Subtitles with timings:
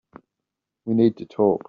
[0.85, 1.59] We need to talk.